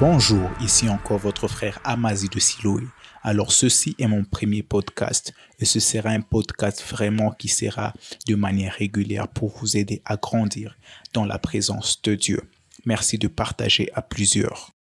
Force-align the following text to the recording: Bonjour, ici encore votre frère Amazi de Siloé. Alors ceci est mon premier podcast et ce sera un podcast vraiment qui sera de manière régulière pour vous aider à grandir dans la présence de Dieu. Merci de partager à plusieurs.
Bonjour, 0.00 0.48
ici 0.62 0.88
encore 0.88 1.18
votre 1.18 1.46
frère 1.46 1.78
Amazi 1.84 2.30
de 2.30 2.40
Siloé. 2.40 2.84
Alors 3.22 3.52
ceci 3.52 3.94
est 3.98 4.06
mon 4.06 4.24
premier 4.24 4.62
podcast 4.62 5.34
et 5.58 5.66
ce 5.66 5.78
sera 5.78 6.08
un 6.08 6.22
podcast 6.22 6.82
vraiment 6.88 7.32
qui 7.32 7.48
sera 7.48 7.92
de 8.26 8.34
manière 8.34 8.72
régulière 8.72 9.28
pour 9.28 9.50
vous 9.58 9.76
aider 9.76 10.00
à 10.06 10.16
grandir 10.16 10.78
dans 11.12 11.26
la 11.26 11.38
présence 11.38 12.00
de 12.00 12.14
Dieu. 12.14 12.40
Merci 12.86 13.18
de 13.18 13.28
partager 13.28 13.90
à 13.92 14.00
plusieurs. 14.00 14.72